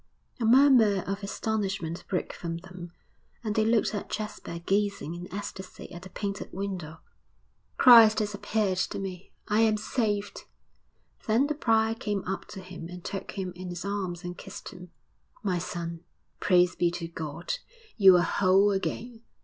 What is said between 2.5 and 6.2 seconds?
them, and they looked at Jasper gazing in ecstasy at the